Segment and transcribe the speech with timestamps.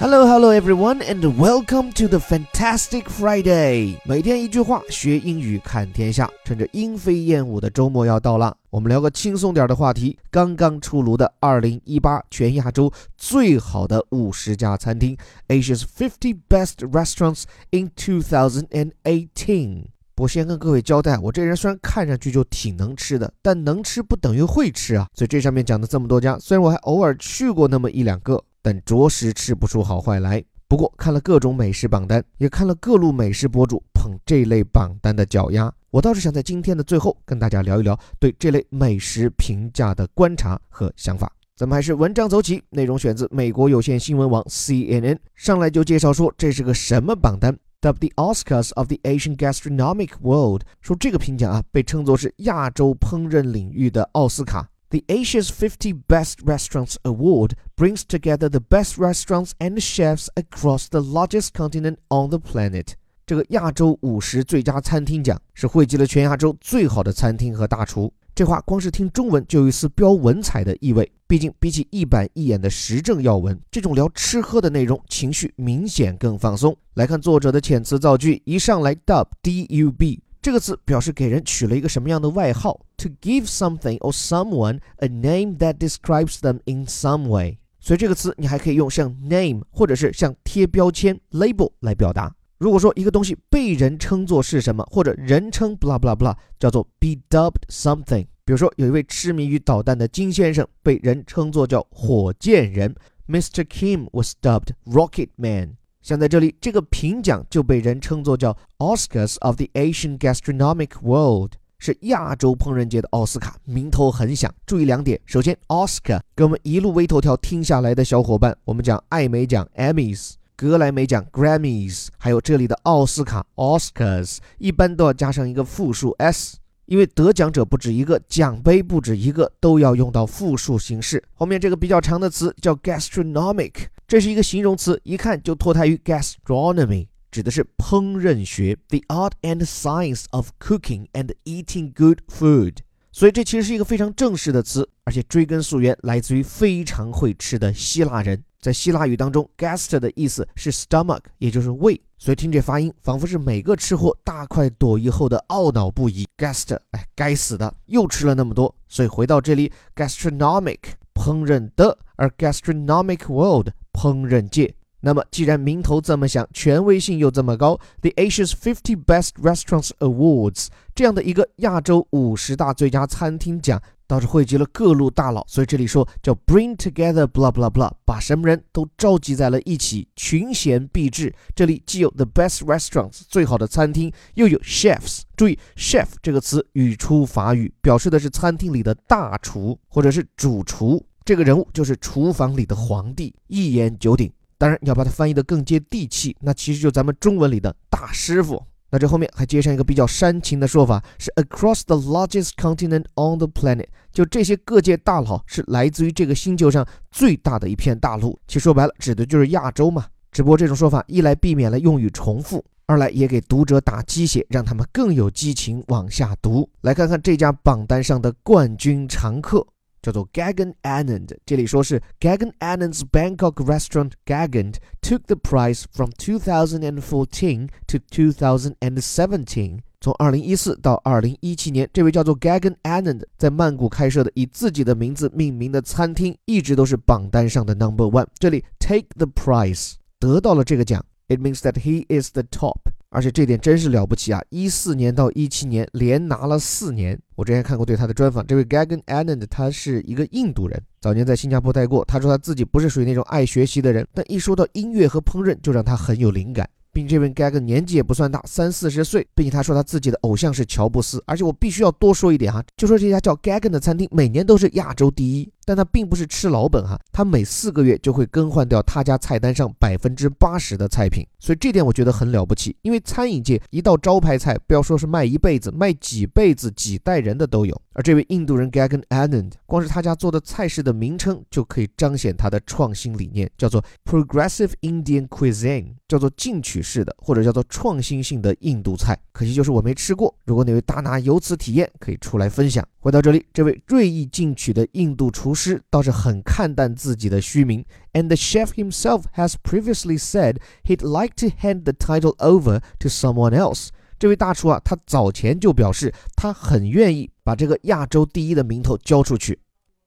[0.00, 3.98] Hello, hello, everyone, and welcome to the Fantastic Friday。
[4.06, 6.26] 每天一句话，学英语看天下。
[6.42, 10.18] 趁着莺飞燕舞的周末要到了，我们聊个轻松点的话题。
[10.30, 15.14] 刚刚出炉的2018全亚洲最好的五十家餐厅
[15.48, 19.84] ，Asia's 50 Best Restaurants in 2018。
[20.16, 25.06] 我先跟各位交代，我这人虽然看上去就挺能吃的，但能吃不等于会吃啊。
[25.12, 28.42] 所以这上面讲的这么多家，虽然我还偶尔去过那么一两个。
[28.62, 30.42] 但着实吃不出好坏来。
[30.68, 41.32] 不过看了各种美食榜单，也看了各路美食博主捧这类榜单的脚丫，我倒是想在今天的最后跟大家聊一聊对这类美食评价的观察和想法。
[41.56, 54.69] 咱们还是文章走起，内容选自美国有线新闻网 CNN，上来就介绍说这是个什么榜单？The Oscars of the Asian Gastronomic World，说这个评奖啊被称作是亚洲烹饪领域的奥斯卡。
[54.90, 61.52] The Asia's 50 Best Restaurants Award brings together the best restaurants and chefs across the largest
[61.52, 62.94] continent on the planet。
[63.24, 68.12] 这个亚洲五十最佳餐厅奖是汇集了全亚洲最好的餐厅和大厨。
[68.34, 71.08] 这话光是听中文就有一丝标文采的意味。
[71.28, 76.76] 毕竟比起一板一眼的时政要闻，这种聊吃喝的内容，情绪明显更放松。
[76.94, 80.20] 来看作者的遣词造句，一上来 dub d u b。
[80.42, 87.58] 这个词表示给人取了一个什么样的外号？To give something or someone a name that describes them in some way。
[87.78, 92.34] 所以这个词你还可以用像 name 或者是像贴标签 label 来表达。
[92.58, 98.26] 如果说一个东西被人称作是什么，或者人称 blah blah blah，叫做 be dubbed something。
[98.44, 102.94] 比如说有一位痴迷于导弹的金先生，被人称作叫火箭人
[103.28, 103.64] ，Mr.
[103.64, 105.76] Kim was dubbed Rocket Man。
[106.02, 114.52] 像在这里，这个评奖就被人称作叫 Oscars of the Asian Gastronomic World，是亚洲烹饪界的奥斯卡，名头很响。
[114.64, 126.56] 注意两点：首先，Oscar 跟我们一路微头条听下来的小伙伴，我们讲艾美奖 Emmys，格莱美奖 Grammys，还有这里的奥斯卡 Oscars，一般都要加上一个复数 s。
[126.86, 131.22] 因为得奖者不止一个，奖杯不止一个，都要用到复数形式。
[131.34, 133.74] 后面这个比较长的词叫 gastronomic，
[134.10, 142.78] 这是一个形容词，一看就脱胎于 gastronomy，指的是烹饪学，the art and science of cooking and eating good food。
[143.12, 148.42] 所以这其实是一个非常正式的词，而且追根溯源来自于非常会吃的希腊人。
[148.60, 152.00] 在希腊语当中，gast 的意思是 stomach，也就是胃。
[152.18, 156.26] 所以听这发音，仿佛是每个吃货大快朵颐后的懊恼不已。
[156.36, 158.74] gast，哎，该死的，又吃了那么多。
[158.88, 160.78] 所以回到这里，gastronomic，
[161.14, 164.74] 烹饪的，而 gastronomic world，烹饪界。
[165.02, 173.80] 那么既然名头这么响，权威性又这么高，The Asia's Fifty Best Restaurants Awards 这样的一个亚洲五十大最佳餐厅奖。
[174.10, 181.32] 倒是汇集了各路大佬，所以这里说叫 bring together blah blah blah，把什么人都召集在了一起，群贤毕至。
[181.54, 185.20] 这里既有 the best restaurants 最好的餐厅，又有 chefs。
[185.36, 191.00] 注意 chef 这个词语出法语，表示的是餐厅里的大厨或者是主厨。
[191.24, 194.28] 这个人物就是厨房里的皇帝，一言九鼎。
[194.58, 198.60] 当然，要把它翻译的更接地气，那其实就咱们中文里的大师傅。
[198.90, 208.38] 那这后面还接上一个比较煽情的说法，是 across the largest continent on the planet，就这些各界大佬是来自于这个星球上最大的一片大陆。
[208.46, 210.06] 其实说白了，指的就是亚洲嘛。
[210.32, 216.68] 只不过这种说法，一来避免了用语重复，二来也给读者打鸡血，让他们更有激情往下读。
[216.82, 219.66] 来看看这家榜单上的冠军常客。
[220.02, 229.80] 叫做 Gagan Anand，这里说是 Gagan Anand's Bangkok restaurant Gagan took the prize from 2014 to 2017。
[230.02, 238.26] 从2014到2017年，这位叫做 Gagan Anand 在曼谷开设的以自己的名字命名的餐厅，一直都是榜单上的 Number One。
[238.38, 242.80] 这里 take the prize 得到了这个奖，it means that he is the top。
[243.12, 244.40] 而且这点真是了不起啊！
[244.50, 247.18] 一四年到一七年连拿了四年。
[247.34, 252.04] 我之前看过对他的专访，这位 Gagan Anand 他是一个印度人，早年在新加坡待过。
[252.04, 256.68] 他说他自己不是属于那种爱学习的人，但一说到音乐和烹饪，就让他很有灵感。
[256.92, 261.22] 并这位 Gagan 年纪也不算大，三四十岁，并且他说他自己的偶像是乔布斯。
[261.26, 265.52] 而且我必须要多说一点哈，就说这家叫 Gagan 的餐厅每年都是亚洲第一。
[265.70, 272.74] 但他并不是吃老本哈，他每四个月就会更换掉他家菜单上百分之八十的菜品，所以这点我觉得很了不起。
[272.82, 277.82] 因为餐饮界一道招牌菜，不要说是卖一辈子，卖几辈子、几代人的都有。
[277.92, 289.16] 而这位印度人 Gagan Anand，光是他家做的菜式的名称就可以彰显他的创新理念，叫做 Progressive Indian Cuisine，叫做进取式的或者叫做创新性的印度菜。
[289.30, 292.84] 可惜就是我没吃过，如果哪位大拿有此体验，可以出来分享。
[292.98, 295.59] 回到这里，这位锐意进取的印度厨师。
[295.60, 297.84] 师倒是很看淡自己的虚名
[298.14, 303.52] ，and the chef himself has previously said he'd like to hand the title over to someone
[303.52, 303.88] else。
[304.18, 309.60] 这位大厨啊，他早前就表示他很愿意把这个亚洲第一的名头交出去。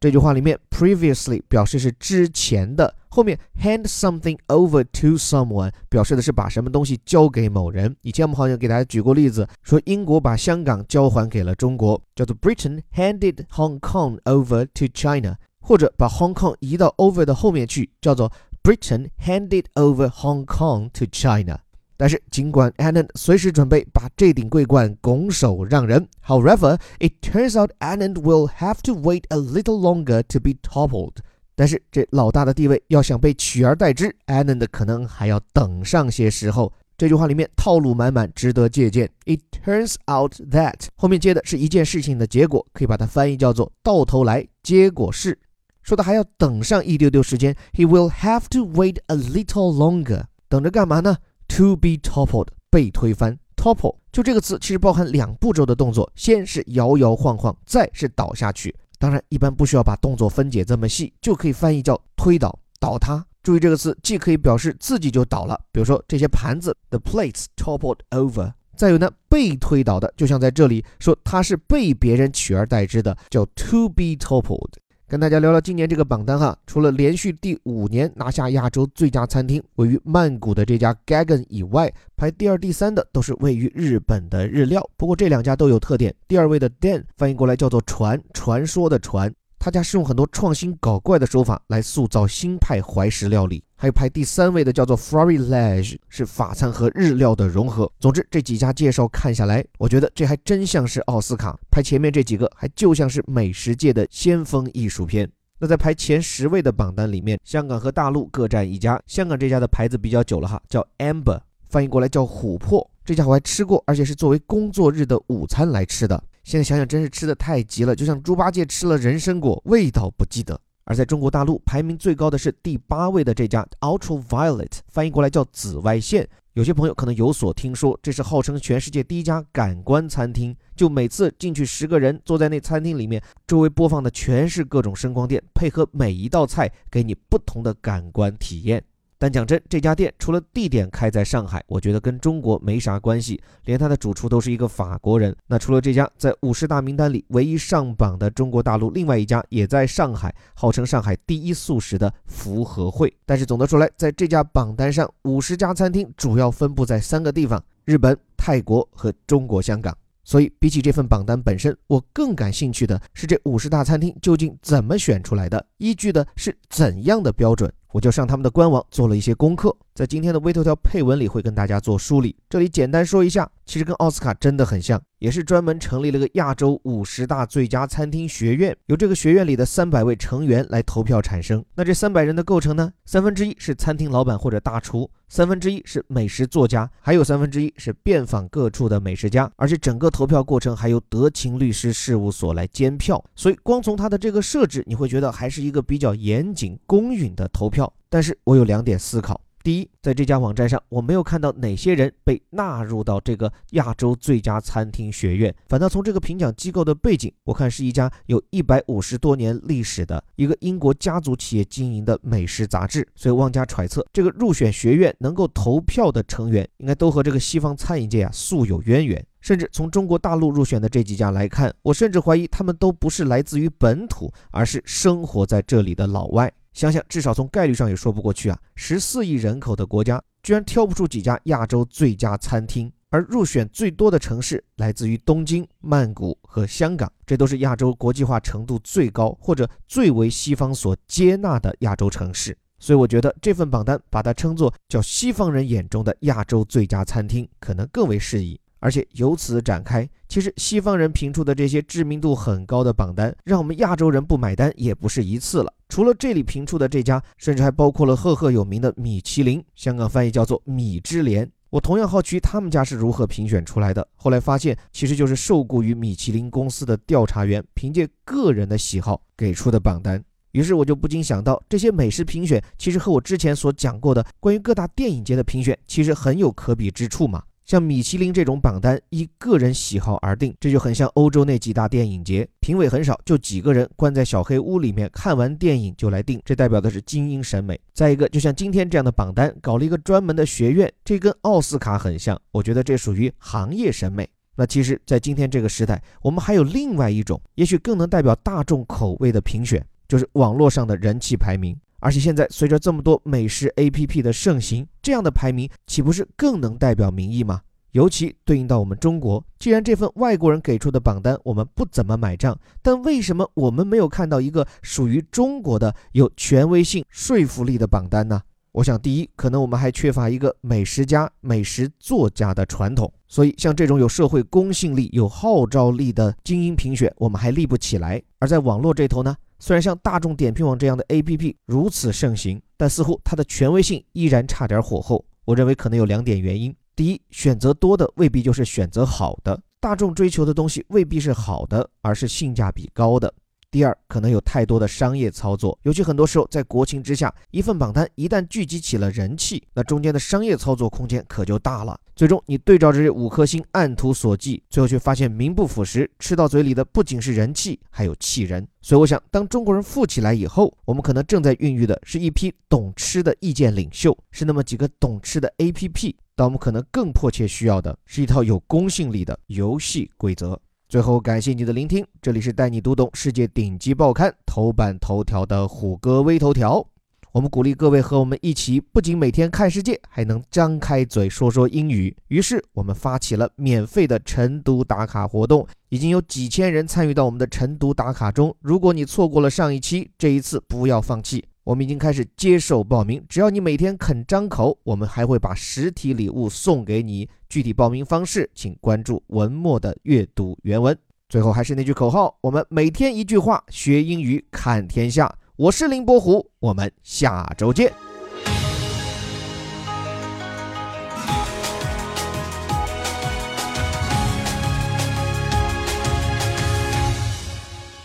[0.03, 7.95] 这句话里面，previously 表示是之前的，后面 hand something over to someone 表示的是把什么东西交给某人。
[8.01, 18.29] 以前我们好像给大家举过例子，说英国把香港交还给了中国，叫做 Britain handed Hong Kong over to China，或者把 Hong Kong 移到 over 的后面去，叫做
[18.61, 21.59] Britain handed over Hong Kong to China。
[22.03, 30.51] 但是，尽管 Anand 随时准备把这顶桂冠拱手让人，However, it turns out Anand will have to wait a little longer to be
[30.61, 31.13] toppled。
[31.55, 36.73] 但是，这老大的地位要想被取而代之，Anand 可能还要等上些时候。
[36.97, 39.09] 这句话里面套路满满，值得借鉴。
[39.25, 45.39] It turns out that 后面接的是一件事情的结果，可以把它翻译叫做“到头来结果是”。
[45.81, 50.23] 说的还要等上一丢丢时间，He will have to wait a little longer。
[50.49, 51.15] 等着干嘛呢
[51.57, 53.37] ？To be toppled，被推翻。
[53.55, 58.75] Topple 就这个词，其实包含两步骤的动作，先是摇摇晃晃，再是倒下去。
[58.99, 63.25] 当然，一般不需要把动作分解这么细，就可以翻译叫推倒、倒塌。
[63.41, 68.53] 注意这个词，既可以表示自己就倒了，比如说这些盘子，the plates toppled over。
[68.75, 74.71] 再有呢，被推倒的，就像在这里说它是被别人取而代之的，叫 to be toppled。
[75.13, 84.83] 跟大家聊聊今年这个榜单哈，除了连续第五年拿下亚洲最佳餐厅位于曼谷的这家 Gagan 以外，排第二、第三的都是位于日本的日料。
[84.97, 89.31] 不过这两家都有特点，第二位的 Dan 翻译过来叫做船，传说的船。
[89.63, 97.89] 他家是用很多创新搞怪的手法来塑造新派怀石料理，还有排第三位的叫做 Farilage，是法餐和日料的融合。
[97.97, 105.31] 总之这几家介绍看下来，我觉得这还真像是奥斯卡排前面这几个，还就像是美食界的先锋艺术片。
[105.57, 109.01] 那在排前十位的榜单里面，香港和大陆各占一家。
[109.07, 111.39] 香港这家的牌子比较久了哈，叫 Amber，
[111.69, 112.85] 翻译过来叫琥珀。
[113.05, 116.21] 这家我还吃过，而且是作为工作日的午餐来吃的。
[116.43, 120.59] 现在想想，真是吃的太急了，就像猪八戒吃了人参果，味道不记得。
[120.85, 126.27] 而在中国大陆排名最高的是第八位的这家 Ultraviolet，翻译过来叫紫外线。
[126.53, 130.55] 有些朋友可能有所听说，这是号称全世界第一家感官餐厅。
[130.75, 138.83] 就每次进去十个人坐在那餐厅里面，周围播放的全是各种声光电，配合每一道菜，给你不同的感官体验。
[139.23, 145.33] 但讲真，这家店除了地点开在上海，我觉得跟中国没啥关系，连他的主厨都是一个法国人。
[145.47, 153.15] 那除了这家在五十大名单里唯一上榜的中国大陆，另外一家也在上海，号称上海第一素食的福和汇。
[153.25, 159.97] 但是总的说来，在这家榜单上，五十家餐厅主要分布在三个地方：日本、泰国和中国香港。
[160.25, 167.71] 所以比起这份榜单本身，我更感兴趣的是这五十大餐厅究竟怎么选出来的，依据的是怎样的标准。
[167.93, 172.35] 我就上他们的官网做了一些功课，在今天的微头条配文里会跟大家做梳理。
[172.49, 181.63] 这里简单说一下，其实跟奥斯卡真的很像，也是专门成立了个亚洲五十大最佳餐厅学院，由这个学院里的三百位成员来投票产生。
[181.75, 182.91] 那这三百人的构成呢？
[183.05, 189.51] 三分之一是餐厅老板或者大厨，三分之一是美食作家，还有三分之一是遍访各处的美食家。
[189.57, 197.93] 而且整个投票过程还由德勤律师事务所来监票，所以光从它的这个设置，你会觉得还是一个比较严谨公允的投票。
[198.09, 219.25] 但是我有两点思考：第一，在这家网站上，我没有看到哪些人被纳入到这个亚洲最佳餐厅学院，反倒从这个评奖机构的背景，我看是一家有一百五十多年历史的一个英国家族企业经营的美食杂志，所以妄加揣测，这个入选学院能够投票的成员，应该都和这个西方餐饮界啊素有渊源。
[219.39, 226.51] 甚至从中国大陆入选的这几家来看，我甚至怀疑他们都不是来自于本土，而是生活在这里的老外。
[226.73, 228.59] 想想，至少从概率上也说不过去啊！
[228.75, 242.57] 十四亿人口的国家，居然挑不出几家亚洲最佳餐厅，而入选最多的城市来自于东京、曼谷和香港，这都是亚洲国际化程度最高或者最为西方所接纳的亚洲城市。
[242.79, 248.59] 所以，我觉得这份榜单把它称作叫西方人眼中的亚洲最佳餐厅，可能更为适宜。
[248.83, 255.73] 而且由此展开，其实西方人评出的这些知名度很高的榜单，让我们亚洲人不买单也不是一次了。
[255.87, 261.49] 除了这里评出的这家，甚至还包括了赫赫有名的米其林，香港翻译叫做米芝莲。
[261.69, 264.05] 我同样好奇他们家是如何评选出来的。
[264.15, 270.21] 后来发现，其实就是受雇于米其林公司的调查员凭借个人的喜好给出的榜单。
[270.51, 277.41] 于是我就不禁想到，这些美食评选其实和我之前所讲过的关于各大电影节的评选其实很有可比之处嘛。
[277.65, 287.79] 像米其林这种榜单依个人喜好而定，这就很像欧洲那几大电影节，评委很少，就几个人关在小黑屋里面看完电影就来定，这代表的是精英审美。
[287.93, 294.27] 再一个，就像今天这样的榜单，搞了一个专门的学院，这跟奥斯卡很像，我觉得这属于行业审美。
[294.55, 301.75] 那其实，在今天这个时代，我们还有另外一种，也许更能代表大众口味的评选，就是网络上的人气排名。
[302.03, 307.61] 而且现在随着这么多美食 APP 的盛行，这样的排名岂不是更能代表民意吗？
[307.91, 318.41] 尤其对应到我们中国，既然这份外国人给出的榜单我们不怎么买账，但为什么我们没有看到一个属于中国的有权威性、说服力的榜单呢？
[318.73, 328.21] 我想，第一，可能我们还缺乏一个美食家、美食作家的传统，所以像这种有社会公信力、有号召力的精英评选，我们还立不起来。
[328.39, 329.33] 而在网络这头呢？
[329.65, 335.23] 虽然像大众点评网这样的 APP 如此盛行，但似乎它的权威性依然差点火候。
[335.45, 343.33] 我认为可能有两点原因：第一，选择多的未必就是选择好的，大众追求的东西未必是好的，而是性价比高的。
[343.73, 351.99] 第二，可能有太多的商业操作，尤其很多时候在国情之下，一份榜单一旦聚集起了人气，那中间的商业操作空间可就大了。
[352.15, 358.63] 最终你对照着这五颗星按图索骥，最后却发现名不副实，吃到嘴里的不仅是人气，还有气人。
[358.79, 370.61] 所以我想，当中国人富起来以后，我们可能正在孕育的是一批懂吃的意见领袖，是那么几个懂吃的 APP，但我们可能更迫切需要的是一套有公信力的游戏规则。
[370.93, 372.05] 最后，感谢你的聆听。
[372.21, 376.85] 这里是带你读懂世界顶级报刊头版头条的虎哥微头条。
[377.31, 382.15] 我们鼓励各位和我们一起，不仅每天看世界，还能张开嘴说说英语。
[382.27, 388.55] 于是，我们发起了免费的晨读打卡活动，已经有几千人参与到我们的晨读打卡中。
[388.61, 391.43] 如果你错过了上一期，这一次不要放弃。
[391.63, 397.29] 我们已经开始接受报名，只要你每天肯张口，我们还会把实体礼物送给你。
[397.47, 400.97] 具体报名方式，请关注文末的阅读原文。
[401.29, 405.33] 最后还是那句口号：我们每天一句话，学英语看天下。
[405.55, 408.12] 我是林伯虎，我们下周见。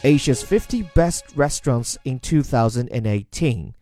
[0.08, 3.74] Asia's 50 Best Restaurants in 2018.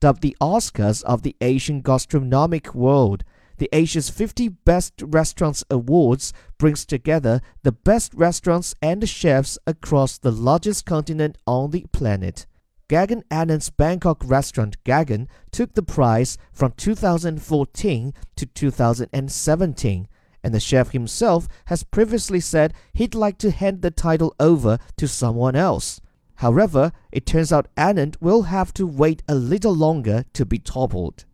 [0.00, 3.22] Dubbed the Oscars of the Asian gastronomic world,
[3.58, 10.32] the Asia's 50 Best Restaurants Awards brings together the best restaurants and chefs across the
[10.32, 12.48] largest continent on the planet.
[12.88, 20.08] Gagan Anand's Bangkok restaurant Gagan took the prize from 2014 to 2017
[20.42, 25.08] and the chef himself has previously said he'd like to hand the title over to
[25.08, 26.00] someone else.
[26.36, 31.24] However, it turns out Anand will have to wait a little longer to be toppled.